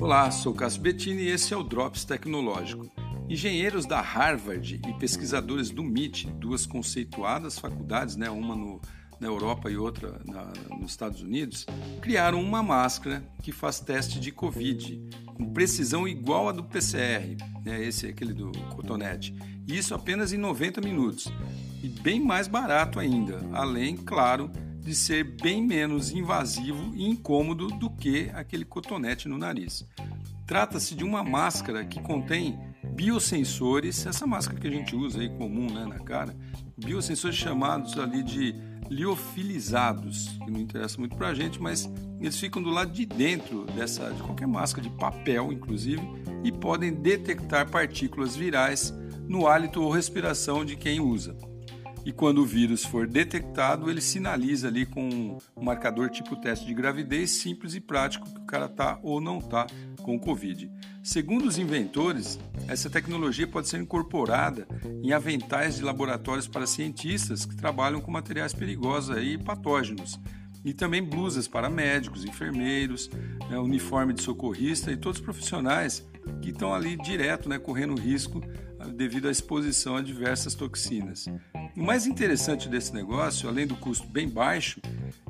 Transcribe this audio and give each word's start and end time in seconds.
Olá, 0.00 0.30
sou 0.30 0.54
Cássio 0.54 0.80
Bettini 0.80 1.22
e 1.22 1.30
esse 1.30 1.52
é 1.52 1.56
o 1.56 1.62
Drops 1.64 2.04
Tecnológico. 2.04 2.88
Engenheiros 3.28 3.84
da 3.84 4.00
Harvard 4.00 4.80
e 4.86 4.92
pesquisadores 4.94 5.70
do 5.70 5.82
MIT, 5.82 6.30
duas 6.34 6.64
conceituadas 6.64 7.58
faculdades, 7.58 8.14
né, 8.14 8.30
uma 8.30 8.54
no, 8.54 8.80
na 9.18 9.26
Europa 9.26 9.68
e 9.68 9.76
outra 9.76 10.20
na, 10.24 10.52
nos 10.76 10.92
Estados 10.92 11.20
Unidos, 11.20 11.66
criaram 12.00 12.40
uma 12.40 12.62
máscara 12.62 13.24
que 13.42 13.50
faz 13.50 13.80
teste 13.80 14.20
de 14.20 14.30
Covid 14.30 15.02
com 15.34 15.52
precisão 15.52 16.06
igual 16.06 16.48
à 16.48 16.52
do 16.52 16.62
PCR, 16.62 17.36
né, 17.64 17.84
esse 17.84 18.06
é 18.06 18.10
aquele 18.10 18.32
do 18.32 18.52
cotonete, 18.76 19.34
e 19.66 19.76
isso 19.76 19.96
apenas 19.96 20.32
em 20.32 20.38
90 20.38 20.80
minutos. 20.80 21.26
E 21.82 21.88
bem 21.88 22.20
mais 22.24 22.46
barato 22.46 23.00
ainda, 23.00 23.40
além, 23.52 23.96
claro, 23.96 24.48
de 24.88 24.94
ser 24.94 25.22
bem 25.22 25.62
menos 25.62 26.10
invasivo 26.12 26.94
e 26.94 27.06
incômodo 27.06 27.68
do 27.68 27.90
que 27.90 28.30
aquele 28.32 28.64
cotonete 28.64 29.28
no 29.28 29.36
nariz. 29.36 29.86
Trata-se 30.46 30.94
de 30.94 31.04
uma 31.04 31.22
máscara 31.22 31.84
que 31.84 32.00
contém 32.00 32.58
biosensores, 32.94 34.06
essa 34.06 34.26
máscara 34.26 34.58
que 34.58 34.66
a 34.66 34.70
gente 34.70 34.96
usa 34.96 35.20
aí 35.20 35.28
comum 35.28 35.70
né, 35.70 35.84
na 35.84 35.98
cara, 35.98 36.34
biosensores 36.74 37.36
chamados 37.36 37.98
ali 37.98 38.22
de 38.22 38.54
liofilizados, 38.88 40.28
que 40.42 40.50
não 40.50 40.58
interessa 40.58 40.98
muito 40.98 41.14
para 41.14 41.28
a 41.28 41.34
gente, 41.34 41.60
mas 41.60 41.86
eles 42.18 42.40
ficam 42.40 42.62
do 42.62 42.70
lado 42.70 42.90
de 42.90 43.04
dentro 43.04 43.66
dessa, 43.66 44.10
de 44.10 44.22
qualquer 44.22 44.48
máscara 44.48 44.88
de 44.88 44.96
papel, 44.96 45.52
inclusive, 45.52 46.00
e 46.42 46.50
podem 46.50 46.94
detectar 46.94 47.70
partículas 47.70 48.34
virais 48.34 48.94
no 49.28 49.46
hálito 49.46 49.82
ou 49.82 49.90
respiração 49.90 50.64
de 50.64 50.76
quem 50.76 50.98
usa 50.98 51.36
e 52.04 52.12
quando 52.12 52.38
o 52.38 52.46
vírus 52.46 52.84
for 52.84 53.06
detectado, 53.06 53.90
ele 53.90 54.00
sinaliza 54.00 54.68
ali 54.68 54.86
com 54.86 55.38
um 55.56 55.62
marcador 55.62 56.10
tipo 56.10 56.36
teste 56.36 56.66
de 56.66 56.74
gravidez 56.74 57.30
simples 57.30 57.74
e 57.74 57.80
prático 57.80 58.28
que 58.32 58.40
o 58.40 58.46
cara 58.46 58.66
está 58.66 58.98
ou 59.02 59.20
não 59.20 59.38
está 59.38 59.66
com 60.02 60.16
o 60.16 60.20
Covid. 60.20 60.70
Segundo 61.02 61.46
os 61.46 61.58
inventores, 61.58 62.38
essa 62.66 62.90
tecnologia 62.90 63.46
pode 63.46 63.68
ser 63.68 63.80
incorporada 63.80 64.66
em 65.02 65.12
aventais 65.12 65.76
de 65.76 65.82
laboratórios 65.82 66.46
para 66.46 66.66
cientistas 66.66 67.44
que 67.44 67.56
trabalham 67.56 68.00
com 68.00 68.10
materiais 68.10 68.52
perigosos 68.52 69.16
e 69.18 69.38
patógenos, 69.38 70.18
e 70.64 70.72
também 70.72 71.02
blusas 71.02 71.46
para 71.48 71.70
médicos, 71.70 72.24
enfermeiros, 72.24 73.10
né, 73.50 73.58
uniforme 73.58 74.12
de 74.12 74.22
socorrista 74.22 74.90
e 74.90 74.96
todos 74.96 75.18
os 75.18 75.24
profissionais 75.24 76.06
que 76.42 76.50
estão 76.50 76.74
ali 76.74 76.96
direto, 76.96 77.48
né, 77.48 77.58
correndo 77.58 77.94
risco 77.94 78.42
ah, 78.78 78.88
devido 78.88 79.28
à 79.28 79.30
exposição 79.30 79.96
a 79.96 80.02
diversas 80.02 80.54
toxinas. 80.54 81.26
O 81.76 81.82
mais 81.82 82.06
interessante 82.06 82.68
desse 82.68 82.92
negócio, 82.92 83.48
além 83.48 83.66
do 83.66 83.76
custo 83.76 84.06
bem 84.06 84.28
baixo, 84.28 84.80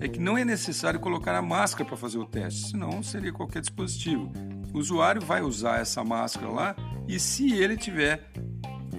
é 0.00 0.08
que 0.08 0.20
não 0.20 0.36
é 0.36 0.44
necessário 0.44 1.00
colocar 1.00 1.34
a 1.36 1.42
máscara 1.42 1.84
para 1.84 1.96
fazer 1.96 2.18
o 2.18 2.26
teste, 2.26 2.70
senão 2.70 3.02
seria 3.02 3.32
qualquer 3.32 3.60
dispositivo. 3.60 4.32
O 4.72 4.78
usuário 4.78 5.22
vai 5.22 5.42
usar 5.42 5.80
essa 5.80 6.04
máscara 6.04 6.48
lá 6.48 6.76
e 7.08 7.18
se 7.18 7.52
ele 7.52 7.76
tiver 7.76 8.30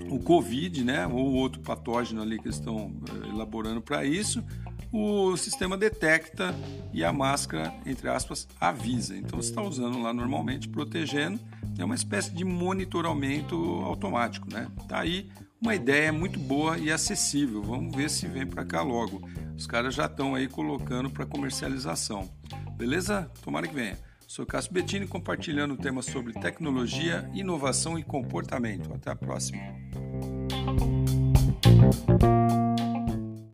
o 0.09 0.19
Covid, 0.19 0.83
né, 0.83 1.07
ou 1.07 1.33
outro 1.33 1.61
patógeno 1.61 2.21
ali 2.21 2.37
que 2.37 2.47
eles 2.47 2.57
estão 2.57 2.93
eh, 3.09 3.29
elaborando 3.29 3.81
para 3.81 4.05
isso, 4.05 4.43
o 4.91 5.35
sistema 5.37 5.77
detecta 5.77 6.55
e 6.93 7.03
a 7.03 7.11
máscara, 7.11 7.73
entre 7.85 8.09
aspas, 8.09 8.47
avisa. 8.59 9.15
Então 9.15 9.41
você 9.41 9.49
está 9.49 9.61
usando 9.61 10.01
lá 10.01 10.13
normalmente, 10.13 10.67
protegendo, 10.67 11.39
é 11.77 11.83
uma 11.83 11.95
espécie 11.95 12.31
de 12.31 12.45
monitoramento 12.45 13.55
automático, 13.83 14.51
né? 14.51 14.67
Tá 14.87 14.99
aí 14.99 15.29
uma 15.61 15.75
ideia 15.75 16.13
muito 16.13 16.39
boa 16.39 16.77
e 16.77 16.91
acessível. 16.91 17.61
Vamos 17.61 17.95
ver 17.95 18.09
se 18.09 18.27
vem 18.27 18.45
para 18.45 18.63
cá 18.63 18.81
logo. 18.81 19.21
Os 19.57 19.65
caras 19.65 19.95
já 19.95 20.05
estão 20.05 20.35
aí 20.35 20.47
colocando 20.47 21.09
para 21.09 21.25
comercialização. 21.25 22.29
Beleza? 22.77 23.31
Tomara 23.41 23.67
que 23.67 23.73
venha. 23.73 23.97
Sou 24.27 24.45
Cássio 24.45 24.73
Bettini 24.73 25.07
compartilhando 25.07 25.77
temas 25.77 26.05
sobre 26.05 26.33
tecnologia, 26.33 27.29
inovação 27.33 27.97
e 27.97 28.03
comportamento. 28.03 28.93
Até 28.93 29.11
a 29.11 29.15
próxima. 29.15 29.61